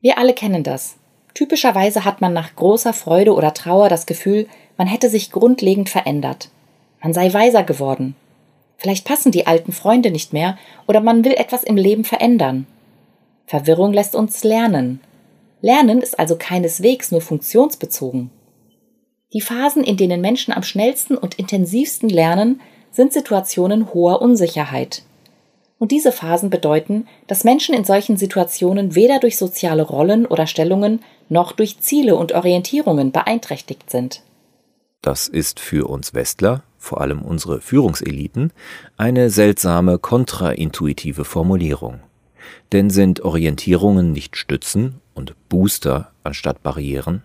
Wir 0.00 0.16
alle 0.16 0.32
kennen 0.32 0.64
das. 0.64 0.96
Typischerweise 1.34 2.04
hat 2.04 2.20
man 2.20 2.32
nach 2.32 2.54
großer 2.54 2.92
Freude 2.92 3.34
oder 3.34 3.52
Trauer 3.52 3.88
das 3.88 4.06
Gefühl, 4.06 4.46
man 4.76 4.86
hätte 4.86 5.10
sich 5.10 5.32
grundlegend 5.32 5.90
verändert. 5.90 6.48
Man 7.02 7.12
sei 7.12 7.32
weiser 7.32 7.64
geworden. 7.64 8.14
Vielleicht 8.76 9.04
passen 9.04 9.32
die 9.32 9.46
alten 9.46 9.72
Freunde 9.72 10.10
nicht 10.10 10.32
mehr 10.32 10.56
oder 10.86 11.00
man 11.00 11.24
will 11.24 11.32
etwas 11.32 11.64
im 11.64 11.76
Leben 11.76 12.04
verändern. 12.04 12.66
Verwirrung 13.46 13.92
lässt 13.92 14.14
uns 14.14 14.42
lernen. 14.44 15.00
Lernen 15.60 16.00
ist 16.00 16.18
also 16.18 16.36
keineswegs 16.36 17.10
nur 17.10 17.20
funktionsbezogen. 17.20 18.30
Die 19.32 19.40
Phasen, 19.40 19.82
in 19.82 19.96
denen 19.96 20.20
Menschen 20.20 20.54
am 20.54 20.62
schnellsten 20.62 21.16
und 21.16 21.34
intensivsten 21.34 22.08
lernen, 22.08 22.60
sind 22.92 23.12
Situationen 23.12 23.92
hoher 23.92 24.22
Unsicherheit. 24.22 25.02
Und 25.84 25.92
diese 25.92 26.12
Phasen 26.12 26.48
bedeuten, 26.48 27.06
dass 27.26 27.44
Menschen 27.44 27.74
in 27.74 27.84
solchen 27.84 28.16
Situationen 28.16 28.94
weder 28.94 29.18
durch 29.18 29.36
soziale 29.36 29.82
Rollen 29.82 30.24
oder 30.24 30.46
Stellungen 30.46 31.00
noch 31.28 31.52
durch 31.52 31.78
Ziele 31.80 32.16
und 32.16 32.32
Orientierungen 32.32 33.12
beeinträchtigt 33.12 33.90
sind. 33.90 34.22
Das 35.02 35.28
ist 35.28 35.60
für 35.60 35.86
uns 35.86 36.14
Westler, 36.14 36.62
vor 36.78 37.02
allem 37.02 37.20
unsere 37.20 37.60
Führungseliten, 37.60 38.50
eine 38.96 39.28
seltsame 39.28 39.98
kontraintuitive 39.98 41.26
Formulierung. 41.26 42.00
Denn 42.72 42.88
sind 42.88 43.20
Orientierungen 43.20 44.10
nicht 44.10 44.38
Stützen 44.38 45.02
und 45.12 45.34
Booster 45.50 46.12
anstatt 46.22 46.62
Barrieren? 46.62 47.20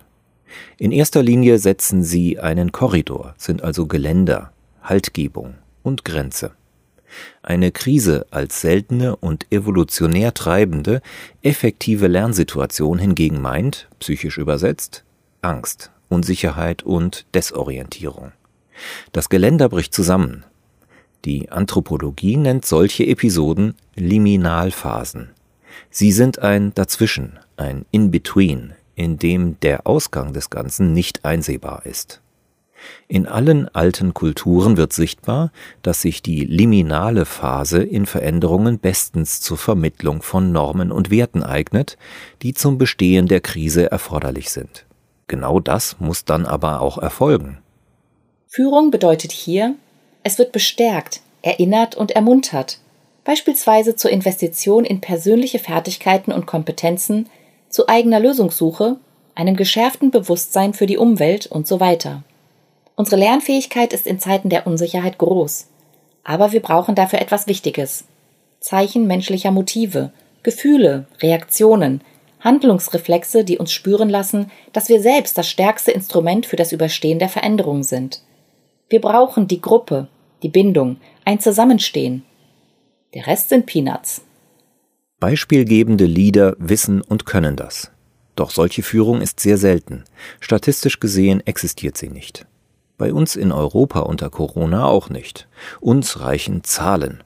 In 0.77 0.91
erster 0.91 1.23
Linie 1.23 1.59
setzen 1.59 2.03
sie 2.03 2.39
einen 2.39 2.73
Korridor, 2.73 3.35
sind 3.37 3.63
also 3.63 3.87
Geländer, 3.87 4.51
Haltgebung 4.83 5.53
und 5.81 6.03
Grenze. 6.03 6.58
Eine 7.41 7.71
Krise 7.71 8.25
als 8.31 8.61
seltene 8.61 9.15
und 9.15 9.47
evolutionär 9.51 10.33
treibende, 10.33 11.01
effektive 11.41 12.07
Lernsituation 12.07 12.99
hingegen 12.99 13.41
meint, 13.41 13.87
psychisch 13.99 14.37
übersetzt, 14.37 15.03
Angst, 15.41 15.91
Unsicherheit 16.09 16.83
und 16.83 17.25
Desorientierung. 17.33 18.31
Das 19.11 19.29
Geländer 19.29 19.69
bricht 19.69 19.93
zusammen, 19.93 20.45
die 21.25 21.51
Anthropologie 21.51 22.37
nennt 22.37 22.65
solche 22.65 23.05
Episoden 23.05 23.75
Liminalphasen. 23.95 25.31
Sie 25.89 26.13
sind 26.13 26.39
ein 26.39 26.73
Dazwischen, 26.75 27.39
ein 27.57 27.85
In-Between, 27.91 28.73
in 28.95 29.17
dem 29.17 29.59
der 29.59 29.85
Ausgang 29.85 30.31
des 30.31 30.49
Ganzen 30.49 30.93
nicht 30.93 31.25
einsehbar 31.25 31.85
ist. 31.85 32.21
In 33.07 33.27
allen 33.27 33.67
alten 33.73 34.13
Kulturen 34.13 34.77
wird 34.77 34.93
sichtbar, 34.93 35.51
dass 35.81 36.01
sich 36.01 36.21
die 36.21 36.43
liminale 36.43 37.25
Phase 37.25 37.81
in 37.83 38.05
Veränderungen 38.05 38.79
bestens 38.79 39.41
zur 39.41 39.57
Vermittlung 39.57 40.21
von 40.21 40.51
Normen 40.51 40.91
und 40.91 41.09
Werten 41.09 41.43
eignet, 41.43 41.97
die 42.41 42.53
zum 42.53 42.77
Bestehen 42.77 43.27
der 43.27 43.41
Krise 43.41 43.91
erforderlich 43.91 44.49
sind. 44.51 44.85
Genau 45.27 45.59
das 45.59 45.97
muss 45.99 46.25
dann 46.25 46.45
aber 46.45 46.81
auch 46.81 46.97
erfolgen. 46.97 47.59
Führung 48.47 48.91
bedeutet 48.91 49.31
hier, 49.31 49.75
es 50.23 50.37
wird 50.37 50.51
bestärkt, 50.51 51.21
erinnert 51.41 51.95
und 51.95 52.11
ermuntert, 52.11 52.79
beispielsweise 53.23 53.95
zur 53.95 54.11
Investition 54.11 54.85
in 54.85 55.01
persönliche 55.01 55.59
Fertigkeiten 55.59 56.31
und 56.31 56.47
Kompetenzen, 56.47 57.29
zu 57.69 57.87
eigener 57.87 58.19
Lösungssuche, 58.19 58.97
einem 59.35 59.55
geschärften 59.55 60.11
Bewusstsein 60.11 60.73
für 60.73 60.85
die 60.85 60.97
Umwelt 60.97 61.45
und 61.47 61.67
so 61.67 61.79
weiter. 61.79 62.23
Unsere 62.99 63.21
Lernfähigkeit 63.21 63.93
ist 63.93 64.05
in 64.05 64.19
Zeiten 64.19 64.49
der 64.49 64.67
Unsicherheit 64.67 65.17
groß, 65.17 65.67
aber 66.25 66.51
wir 66.51 66.59
brauchen 66.59 66.95
dafür 66.95 67.21
etwas 67.21 67.47
Wichtiges. 67.47 68.03
Zeichen 68.59 69.07
menschlicher 69.07 69.51
Motive, 69.51 70.11
Gefühle, 70.43 71.07
Reaktionen, 71.21 72.01
Handlungsreflexe, 72.41 73.45
die 73.45 73.57
uns 73.57 73.71
spüren 73.71 74.09
lassen, 74.09 74.51
dass 74.73 74.89
wir 74.89 75.01
selbst 75.01 75.37
das 75.37 75.47
stärkste 75.47 75.91
Instrument 75.91 76.45
für 76.45 76.57
das 76.57 76.73
Überstehen 76.73 77.19
der 77.19 77.29
Veränderung 77.29 77.83
sind. 77.83 78.21
Wir 78.89 78.99
brauchen 78.99 79.47
die 79.47 79.61
Gruppe, 79.61 80.09
die 80.43 80.49
Bindung, 80.49 80.97
ein 81.23 81.39
Zusammenstehen. 81.39 82.25
Der 83.13 83.27
Rest 83.27 83.47
sind 83.47 83.65
Peanuts. 83.65 84.23
Beispielgebende 85.21 86.03
Leader 86.05 86.57
wissen 86.59 86.99
und 86.99 87.25
können 87.25 87.55
das. 87.55 87.91
Doch 88.35 88.51
solche 88.51 88.83
Führung 88.83 89.21
ist 89.21 89.39
sehr 89.39 89.57
selten. 89.57 90.03
Statistisch 90.41 90.99
gesehen 90.99 91.39
existiert 91.47 91.97
sie 91.97 92.09
nicht. 92.09 92.45
Bei 92.99 93.13
uns 93.13 93.37
in 93.37 93.53
Europa 93.53 94.01
unter 94.01 94.29
Corona 94.29 94.83
auch 94.83 95.09
nicht. 95.09 95.47
Uns 95.79 96.19
reichen 96.19 96.65
Zahlen. 96.65 97.23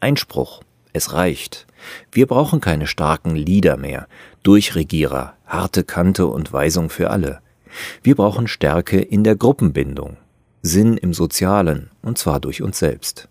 Einspruch. 0.00 0.62
Es 0.92 1.12
reicht. 1.12 1.68
Wir 2.10 2.26
brauchen 2.26 2.60
keine 2.60 2.88
starken 2.88 3.36
Leader 3.36 3.76
mehr, 3.76 4.08
Durchregierer, 4.42 5.34
harte 5.46 5.84
Kante 5.84 6.26
und 6.26 6.52
Weisung 6.52 6.90
für 6.90 7.10
alle. 7.10 7.40
Wir 8.02 8.16
brauchen 8.16 8.48
Stärke 8.48 9.00
in 9.00 9.22
der 9.22 9.36
Gruppenbindung, 9.36 10.16
Sinn 10.62 10.96
im 10.96 11.14
Sozialen, 11.14 11.90
und 12.02 12.18
zwar 12.18 12.40
durch 12.40 12.60
uns 12.60 12.80
selbst. 12.80 13.28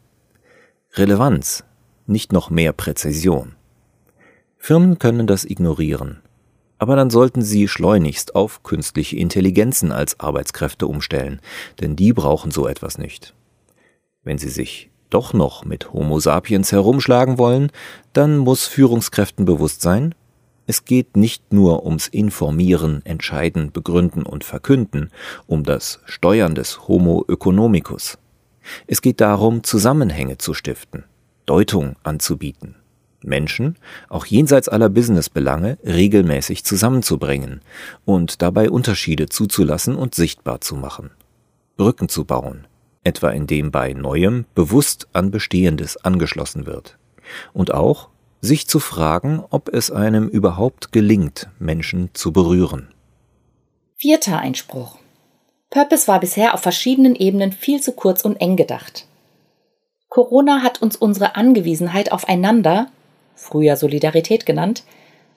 Relevanz, 0.93 1.65
nicht 2.07 2.31
noch 2.31 2.49
mehr 2.49 2.71
Präzision. 2.71 3.55
Firmen 4.57 4.99
können 4.99 5.27
das 5.27 5.43
ignorieren, 5.43 6.21
aber 6.77 6.95
dann 6.95 7.09
sollten 7.09 7.41
sie 7.41 7.67
schleunigst 7.67 8.35
auf 8.35 8.63
künstliche 8.63 9.17
Intelligenzen 9.17 9.91
als 9.91 10.19
Arbeitskräfte 10.19 10.87
umstellen, 10.87 11.39
denn 11.81 11.95
die 11.95 12.13
brauchen 12.13 12.51
so 12.51 12.67
etwas 12.67 12.97
nicht. 12.97 13.33
Wenn 14.23 14.37
sie 14.37 14.49
sich 14.49 14.89
doch 15.09 15.33
noch 15.33 15.63
mit 15.63 15.93
Homo 15.93 16.19
sapiens 16.19 16.71
herumschlagen 16.71 17.37
wollen, 17.37 17.71
dann 18.13 18.37
muss 18.37 18.65
Führungskräften 18.65 19.45
bewusst 19.45 19.81
sein, 19.81 20.15
es 20.65 20.85
geht 20.85 21.17
nicht 21.17 21.51
nur 21.51 21.85
ums 21.85 22.07
Informieren, 22.07 23.05
Entscheiden, 23.05 23.71
Begründen 23.71 24.23
und 24.23 24.45
Verkünden, 24.45 25.11
um 25.45 25.63
das 25.63 25.99
Steuern 26.05 26.55
des 26.55 26.87
Homo 26.87 27.25
economicus. 27.27 28.17
Es 28.87 29.01
geht 29.01 29.19
darum, 29.19 29.63
Zusammenhänge 29.63 30.37
zu 30.37 30.53
stiften, 30.53 31.03
Deutung 31.45 31.97
anzubieten, 32.03 32.75
Menschen, 33.23 33.77
auch 34.09 34.25
jenseits 34.25 34.69
aller 34.69 34.89
Businessbelange, 34.89 35.77
regelmäßig 35.83 36.63
zusammenzubringen 36.63 37.61
und 38.05 38.41
dabei 38.41 38.69
Unterschiede 38.69 39.29
zuzulassen 39.29 39.95
und 39.95 40.15
sichtbar 40.15 40.61
zu 40.61 40.75
machen. 40.75 41.11
Brücken 41.77 42.09
zu 42.09 42.25
bauen, 42.25 42.67
etwa 43.03 43.29
indem 43.29 43.71
bei 43.71 43.93
Neuem 43.93 44.45
bewusst 44.55 45.07
an 45.13 45.31
Bestehendes 45.31 45.97
angeschlossen 45.97 46.65
wird. 46.65 46.97
Und 47.53 47.73
auch 47.73 48.09
sich 48.41 48.67
zu 48.67 48.79
fragen, 48.79 49.43
ob 49.49 49.73
es 49.73 49.89
einem 49.89 50.27
überhaupt 50.27 50.91
gelingt, 50.91 51.49
Menschen 51.59 52.09
zu 52.13 52.33
berühren. 52.33 52.89
Vierter 53.95 54.39
Einspruch. 54.39 54.97
Purpose 55.69 56.07
war 56.07 56.19
bisher 56.19 56.53
auf 56.53 56.59
verschiedenen 56.59 57.15
Ebenen 57.15 57.51
viel 57.51 57.81
zu 57.81 57.93
kurz 57.93 58.23
und 58.23 58.35
eng 58.35 58.57
gedacht. 58.57 59.07
Corona 60.09 60.61
hat 60.61 60.81
uns 60.81 60.95
unsere 60.95 61.35
Angewiesenheit 61.35 62.11
aufeinander, 62.11 62.87
früher 63.35 63.75
Solidarität 63.75 64.45
genannt, 64.45 64.83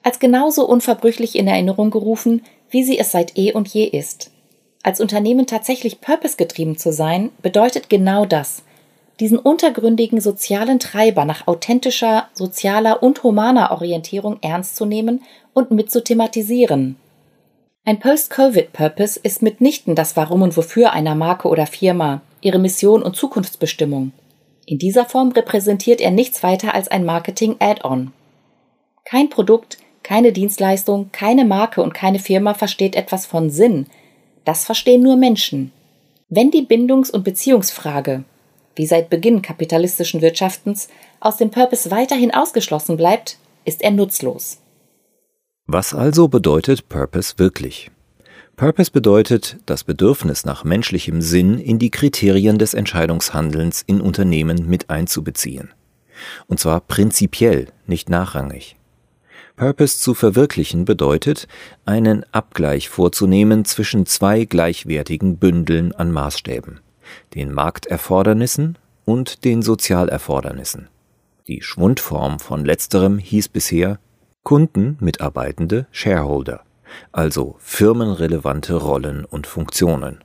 als 0.03 0.19
genauso 0.19 0.67
unverbrüchlich 0.67 1.35
in 1.35 1.47
Erinnerung 1.47 1.91
gerufen, 1.91 2.43
wie 2.69 2.83
sie 2.83 2.97
es 2.97 3.11
seit 3.11 3.37
eh 3.37 3.53
und 3.53 3.67
je 3.67 3.85
ist. 3.85 4.31
Als 4.83 5.01
Unternehmen 5.01 5.47
tatsächlich 5.47 6.01
purpose-getrieben 6.01 6.77
zu 6.77 6.91
sein, 6.91 7.31
bedeutet 7.41 7.89
genau 7.89 8.25
das– 8.25 8.63
diesen 9.19 9.39
untergründigen 9.39 10.21
sozialen 10.21 10.79
Treiber 10.79 11.25
nach 11.25 11.47
authentischer, 11.47 12.27
sozialer 12.33 13.01
und 13.01 13.23
humaner 13.23 13.71
Orientierung 13.71 14.37
ernst 14.41 14.75
zu 14.75 14.85
nehmen 14.85 15.23
und 15.53 15.71
mit 15.71 15.91
zu 15.91 16.03
thematisieren. 16.03 16.97
Ein 17.83 17.99
Post-Covid-Purpose 17.99 19.19
ist 19.23 19.41
mitnichten 19.41 19.95
das 19.95 20.15
Warum 20.17 20.41
und 20.41 20.55
Wofür 20.57 20.91
einer 20.91 21.15
Marke 21.15 21.47
oder 21.47 21.65
Firma, 21.65 22.21
ihre 22.41 22.59
Mission 22.59 23.01
und 23.01 23.15
Zukunftsbestimmung. 23.15 24.11
In 24.69 24.79
dieser 24.79 25.05
Form 25.05 25.31
repräsentiert 25.31 26.01
er 26.01 26.11
nichts 26.11 26.43
weiter 26.43 26.75
als 26.75 26.89
ein 26.89 27.05
Marketing-Add-on. 27.05 28.11
Kein 29.05 29.29
Produkt, 29.29 29.77
keine 30.03 30.33
Dienstleistung, 30.33 31.09
keine 31.13 31.45
Marke 31.45 31.81
und 31.81 31.93
keine 31.93 32.19
Firma 32.19 32.53
versteht 32.53 32.97
etwas 32.97 33.25
von 33.25 33.49
Sinn. 33.49 33.87
Das 34.43 34.65
verstehen 34.65 35.01
nur 35.01 35.15
Menschen. 35.15 35.71
Wenn 36.27 36.51
die 36.51 36.63
Bindungs- 36.63 37.09
und 37.09 37.23
Beziehungsfrage, 37.23 38.25
wie 38.75 38.85
seit 38.85 39.09
Beginn 39.09 39.41
kapitalistischen 39.41 40.21
Wirtschaftens, 40.21 40.89
aus 41.21 41.37
dem 41.37 41.49
Purpose 41.49 41.89
weiterhin 41.89 42.33
ausgeschlossen 42.33 42.97
bleibt, 42.97 43.37
ist 43.63 43.81
er 43.81 43.91
nutzlos. 43.91 44.57
Was 45.65 45.93
also 45.93 46.27
bedeutet 46.27 46.89
Purpose 46.89 47.35
wirklich? 47.37 47.89
Purpose 48.57 48.89
bedeutet, 48.89 49.57
das 49.67 49.83
Bedürfnis 49.83 50.43
nach 50.43 50.63
menschlichem 50.63 51.21
Sinn 51.21 51.59
in 51.59 51.77
die 51.77 51.91
Kriterien 51.91 52.57
des 52.57 52.73
Entscheidungshandelns 52.73 53.83
in 53.85 54.01
Unternehmen 54.01 54.67
mit 54.67 54.89
einzubeziehen. 54.89 55.75
Und 56.47 56.59
zwar 56.59 56.81
prinzipiell, 56.81 57.67
nicht 57.85 58.09
nachrangig. 58.09 58.75
Purpose 59.55 59.99
zu 59.99 60.15
verwirklichen 60.15 60.85
bedeutet, 60.85 61.47
einen 61.85 62.25
Abgleich 62.33 62.89
vorzunehmen 62.89 63.63
zwischen 63.63 64.07
zwei 64.07 64.45
gleichwertigen 64.45 65.37
Bündeln 65.37 65.93
an 65.93 66.11
Maßstäben 66.11 66.79
den 67.35 67.53
Markterfordernissen 67.53 68.77
und 69.05 69.45
den 69.45 69.61
Sozialerfordernissen. 69.61 70.89
Die 71.47 71.61
Schwundform 71.61 72.39
von 72.39 72.65
letzterem 72.65 73.17
hieß 73.19 73.49
bisher 73.49 73.99
Kunden, 74.43 74.97
Mitarbeitende, 74.99 75.87
Shareholder, 75.91 76.63
also 77.11 77.55
firmenrelevante 77.59 78.75
Rollen 78.75 79.25
und 79.25 79.47
Funktionen. 79.47 80.23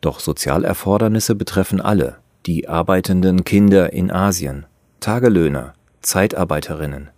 Doch 0.00 0.20
Sozialerfordernisse 0.20 1.34
betreffen 1.34 1.80
alle, 1.80 2.18
die 2.46 2.68
arbeitenden 2.68 3.44
Kinder 3.44 3.92
in 3.92 4.10
Asien, 4.10 4.66
Tagelöhner, 5.00 5.74
Zeitarbeiterinnen, 6.00 7.10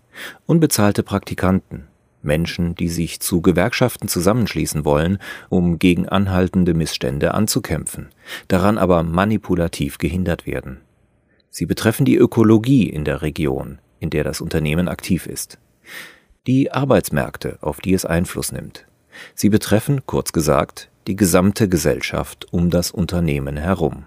unbezahlte 0.46 1.02
Praktikanten, 1.02 1.86
Menschen, 2.22 2.74
die 2.74 2.88
sich 2.88 3.20
zu 3.20 3.40
Gewerkschaften 3.40 4.08
zusammenschließen 4.08 4.84
wollen, 4.84 5.18
um 5.48 5.78
gegen 5.78 6.08
anhaltende 6.08 6.74
Missstände 6.74 7.34
anzukämpfen, 7.34 8.08
daran 8.48 8.78
aber 8.78 9.02
manipulativ 9.02 9.98
gehindert 9.98 10.46
werden. 10.46 10.80
Sie 11.48 11.66
betreffen 11.66 12.04
die 12.04 12.16
Ökologie 12.16 12.88
in 12.88 13.04
der 13.04 13.22
Region, 13.22 13.78
in 13.98 14.10
der 14.10 14.24
das 14.24 14.40
Unternehmen 14.40 14.88
aktiv 14.88 15.26
ist, 15.26 15.58
die 16.46 16.72
Arbeitsmärkte, 16.72 17.58
auf 17.60 17.80
die 17.80 17.94
es 17.94 18.04
Einfluss 18.04 18.52
nimmt. 18.52 18.86
Sie 19.34 19.48
betreffen, 19.48 20.02
kurz 20.06 20.32
gesagt, 20.32 20.88
die 21.06 21.16
gesamte 21.16 21.68
Gesellschaft 21.68 22.52
um 22.52 22.70
das 22.70 22.90
Unternehmen 22.90 23.56
herum. 23.56 24.04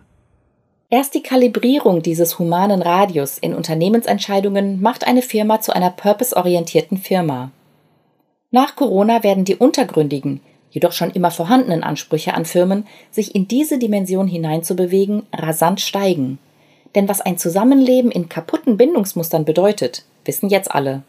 Erst 0.89 1.15
die 1.15 1.23
Kalibrierung 1.23 2.03
dieses 2.03 2.37
humanen 2.37 2.81
Radius 2.81 3.37
in 3.39 3.55
Unternehmensentscheidungen 3.55 4.81
macht 4.81 5.07
eine 5.07 5.23
Firma 5.23 5.59
zu 5.59 5.75
einer 5.75 5.89
purpose-orientierten 5.89 6.97
Firma. 6.97 7.51
Nach 8.51 8.75
Corona 8.75 9.23
werden 9.23 9.45
die 9.45 9.55
untergründigen, 9.55 10.39
jedoch 10.69 10.91
schon 10.91 11.09
immer 11.09 11.31
vorhandenen 11.31 11.83
Ansprüche 11.83 12.35
an 12.35 12.45
Firmen, 12.45 12.85
sich 13.09 13.33
in 13.33 13.47
diese 13.47 13.79
Dimension 13.79 14.27
hineinzubewegen, 14.27 15.23
rasant 15.33 15.81
steigen. 15.81 16.37
Denn 16.93 17.09
was 17.09 17.21
ein 17.21 17.39
Zusammenleben 17.39 18.11
in 18.11 18.29
kaputten 18.29 18.77
Bindungsmustern 18.77 19.45
bedeutet, 19.45 20.05
wissen 20.25 20.49
jetzt 20.49 20.69
alle. 20.69 21.01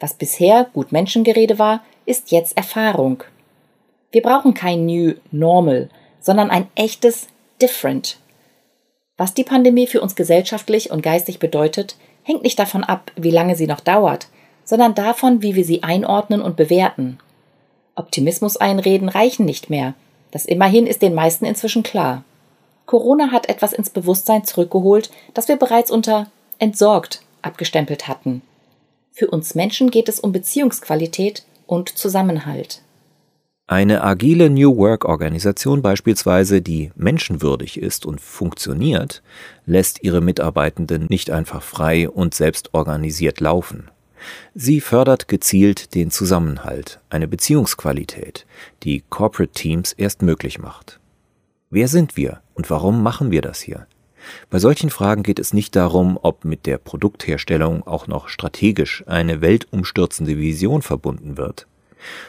Was 0.00 0.14
bisher 0.14 0.66
gut 0.72 0.92
Menschengerede 0.92 1.58
war, 1.58 1.82
ist 2.06 2.30
jetzt 2.30 2.56
Erfahrung. 2.56 3.24
Wir 4.10 4.22
brauchen 4.22 4.54
kein 4.54 4.86
New 4.86 5.14
Normal, 5.30 5.90
sondern 6.20 6.50
ein 6.50 6.68
echtes 6.74 7.28
Different. 7.60 8.18
Was 9.16 9.34
die 9.34 9.44
Pandemie 9.44 9.86
für 9.86 10.00
uns 10.00 10.14
gesellschaftlich 10.14 10.90
und 10.90 11.02
geistig 11.02 11.40
bedeutet, 11.40 11.96
hängt 12.22 12.42
nicht 12.42 12.58
davon 12.58 12.84
ab, 12.84 13.10
wie 13.16 13.30
lange 13.30 13.56
sie 13.56 13.66
noch 13.66 13.80
dauert, 13.80 14.28
sondern 14.64 14.94
davon, 14.94 15.42
wie 15.42 15.56
wir 15.56 15.64
sie 15.64 15.82
einordnen 15.82 16.40
und 16.40 16.56
bewerten. 16.56 17.18
Optimismus 17.96 18.56
einreden 18.56 19.08
reichen 19.08 19.44
nicht 19.44 19.70
mehr. 19.70 19.94
Das 20.30 20.44
immerhin 20.44 20.86
ist 20.86 21.02
den 21.02 21.14
meisten 21.14 21.44
inzwischen 21.44 21.82
klar. 21.82 22.22
Corona 22.86 23.32
hat 23.32 23.48
etwas 23.48 23.72
ins 23.72 23.90
Bewusstsein 23.90 24.44
zurückgeholt, 24.44 25.10
das 25.34 25.48
wir 25.48 25.56
bereits 25.56 25.90
unter 25.90 26.30
entsorgt 26.58 27.22
abgestempelt 27.42 28.08
hatten. 28.08 28.42
Für 29.18 29.26
uns 29.26 29.56
Menschen 29.56 29.90
geht 29.90 30.08
es 30.08 30.20
um 30.20 30.30
Beziehungsqualität 30.30 31.42
und 31.66 31.88
Zusammenhalt. 31.88 32.82
Eine 33.66 34.04
agile 34.04 34.48
New 34.48 34.76
Work-Organisation 34.76 35.82
beispielsweise, 35.82 36.62
die 36.62 36.92
menschenwürdig 36.94 37.80
ist 37.80 38.06
und 38.06 38.20
funktioniert, 38.20 39.24
lässt 39.66 40.04
ihre 40.04 40.20
Mitarbeitenden 40.20 41.06
nicht 41.10 41.32
einfach 41.32 41.64
frei 41.64 42.08
und 42.08 42.32
selbst 42.32 42.74
organisiert 42.74 43.40
laufen. 43.40 43.90
Sie 44.54 44.80
fördert 44.80 45.26
gezielt 45.26 45.96
den 45.96 46.12
Zusammenhalt, 46.12 47.00
eine 47.10 47.26
Beziehungsqualität, 47.26 48.46
die 48.84 49.02
Corporate 49.10 49.52
Teams 49.52 49.94
erst 49.94 50.22
möglich 50.22 50.60
macht. 50.60 51.00
Wer 51.70 51.88
sind 51.88 52.16
wir 52.16 52.40
und 52.54 52.70
warum 52.70 53.02
machen 53.02 53.32
wir 53.32 53.42
das 53.42 53.60
hier? 53.60 53.88
Bei 54.50 54.58
solchen 54.58 54.90
Fragen 54.90 55.22
geht 55.22 55.38
es 55.38 55.52
nicht 55.52 55.76
darum, 55.76 56.18
ob 56.20 56.44
mit 56.44 56.66
der 56.66 56.78
Produktherstellung 56.78 57.86
auch 57.86 58.06
noch 58.06 58.28
strategisch 58.28 59.04
eine 59.06 59.40
weltumstürzende 59.40 60.38
Vision 60.38 60.82
verbunden 60.82 61.36
wird. 61.36 61.66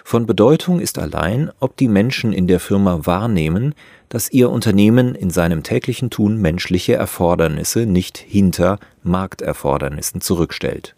Von 0.04 0.26
Bedeutung 0.26 0.80
ist 0.80 0.98
allein, 0.98 1.52
ob 1.60 1.78
die 1.78 1.88
Menschen 1.88 2.34
in 2.34 2.48
der 2.48 2.60
Firma 2.60 3.06
wahrnehmen, 3.06 3.76
dass 4.10 4.32
ihr 4.32 4.50
Unternehmen 4.50 5.14
in 5.14 5.30
seinem 5.30 5.64
täglichen 5.64 6.10
Tun 6.10 6.38
menschliche 6.38 6.94
Erfordernisse 6.94 7.86
nicht 7.86 8.18
hinter 8.18 8.80
Markterfordernissen 9.04 10.22
zurückstellt 10.22 10.96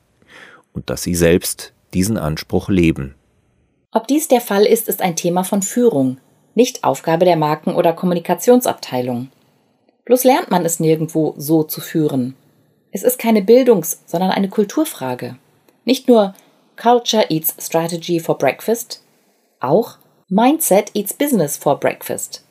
und 0.74 0.90
dass 0.90 1.04
sie 1.04 1.16
selbst 1.16 1.74
diesen 1.94 2.18
Anspruch 2.18 2.70
leben. 2.70 3.16
Ob 3.92 4.08
dies 4.08 4.30
der 4.30 4.40
Fall 4.40 4.64
ist, 4.64 4.88
ist 4.88 5.02
ein 5.02 5.18
Thema 5.18 5.44
von 5.44 5.62
Führung, 5.62 6.18
nicht 6.56 6.86
Aufgabe 6.86 7.26
der 7.26 7.36
Marken- 7.36 7.76
oder 7.76 7.92
Kommunikationsabteilung. 7.92 9.30
Bloß 10.12 10.26
lernt 10.26 10.52
man 10.52 10.65
es 10.65 10.82
nirgendwo 10.82 11.36
so 11.38 11.63
zu 11.63 11.80
führen. 11.80 12.36
Es 12.91 13.02
ist 13.02 13.17
keine 13.17 13.41
Bildungs-, 13.41 14.02
sondern 14.06 14.30
eine 14.30 14.50
Kulturfrage. 14.50 15.38
Nicht 15.86 16.10
nur 16.10 16.34
Culture 16.76 17.28
eats 17.30 17.56
Strategy 17.65 18.19
for 18.19 18.38
Breakfast, 18.38 19.02
auch 19.62 20.00
Mindset 20.28 20.91
eats 20.95 21.13
Business 21.13 21.56
for 21.56 21.80
Breakfast. 21.80 22.43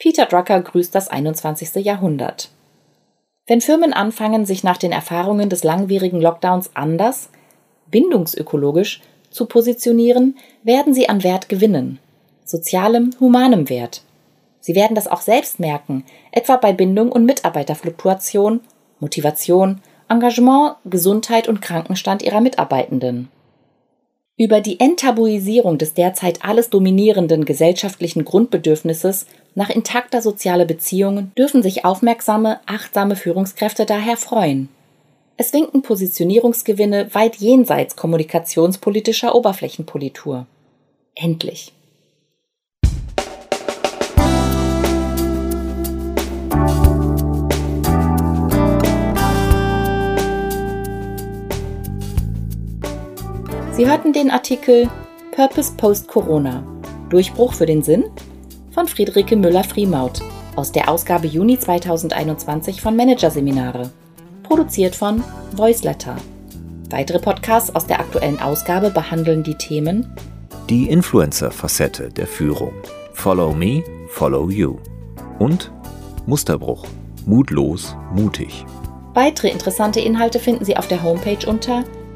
Peter 0.00 0.26
Drucker 0.26 0.60
grüßt 0.60 0.92
das 0.92 1.06
21. 1.06 1.84
Jahrhundert. 1.84 2.50
Wenn 3.46 3.60
Firmen 3.60 3.92
anfangen, 3.92 4.44
sich 4.44 4.64
nach 4.64 4.78
den 4.78 4.90
Erfahrungen 4.90 5.48
des 5.48 5.62
langwierigen 5.62 6.20
Lockdowns 6.20 6.72
anders, 6.74 7.28
bindungsökologisch 7.92 9.02
zu 9.30 9.46
positionieren, 9.46 10.36
werden 10.64 10.92
sie 10.92 11.08
an 11.08 11.22
Wert 11.22 11.48
gewinnen, 11.48 12.00
sozialem, 12.44 13.14
humanem 13.20 13.68
Wert. 13.68 14.02
Sie 14.64 14.74
werden 14.74 14.94
das 14.94 15.08
auch 15.08 15.20
selbst 15.20 15.60
merken, 15.60 16.06
etwa 16.32 16.56
bei 16.56 16.72
Bindung 16.72 17.12
und 17.12 17.26
Mitarbeiterfluktuation, 17.26 18.60
Motivation, 18.98 19.82
Engagement, 20.08 20.76
Gesundheit 20.86 21.48
und 21.48 21.60
Krankenstand 21.60 22.22
ihrer 22.22 22.40
Mitarbeitenden. 22.40 23.28
Über 24.38 24.62
die 24.62 24.80
Enttabuisierung 24.80 25.76
des 25.76 25.92
derzeit 25.92 26.42
alles 26.46 26.70
dominierenden 26.70 27.44
gesellschaftlichen 27.44 28.24
Grundbedürfnisses 28.24 29.26
nach 29.54 29.68
intakter 29.68 30.22
sozialer 30.22 30.64
Beziehungen 30.64 31.32
dürfen 31.36 31.62
sich 31.62 31.84
aufmerksame, 31.84 32.58
achtsame 32.64 33.16
Führungskräfte 33.16 33.84
daher 33.84 34.16
freuen. 34.16 34.70
Es 35.36 35.52
winken 35.52 35.82
Positionierungsgewinne 35.82 37.14
weit 37.14 37.36
jenseits 37.36 37.96
kommunikationspolitischer 37.96 39.34
Oberflächenpolitur. 39.34 40.46
Endlich. 41.14 41.74
Sie 53.76 53.88
hörten 53.88 54.12
den 54.12 54.30
Artikel 54.30 54.88
Purpose 55.32 55.72
Post 55.76 56.06
Corona. 56.06 56.62
Durchbruch 57.10 57.54
für 57.54 57.66
den 57.66 57.82
Sinn? 57.82 58.04
Von 58.70 58.86
Friederike 58.86 59.34
Müller-Friemaut. 59.34 60.20
Aus 60.54 60.70
der 60.70 60.88
Ausgabe 60.88 61.26
Juni 61.26 61.58
2021 61.58 62.80
von 62.80 62.94
Managerseminare. 62.94 63.90
Produziert 64.44 64.94
von 64.94 65.24
Voiceletter. 65.56 66.14
Weitere 66.90 67.18
Podcasts 67.18 67.74
aus 67.74 67.84
der 67.84 67.98
aktuellen 67.98 68.38
Ausgabe 68.38 68.90
behandeln 68.90 69.42
die 69.42 69.56
Themen 69.56 70.06
Die 70.70 70.88
Influencer-Facette 70.88 72.10
der 72.10 72.28
Führung, 72.28 72.74
Follow 73.12 73.52
Me, 73.52 73.82
Follow 74.06 74.50
You. 74.50 74.76
Und 75.40 75.72
Musterbruch, 76.26 76.86
mutlos, 77.26 77.96
mutig. 78.14 78.64
Weitere 79.14 79.48
interessante 79.48 79.98
Inhalte 79.98 80.38
finden 80.38 80.64
Sie 80.64 80.76
auf 80.76 80.86
der 80.86 81.02
Homepage 81.02 81.44
unter 81.48 81.82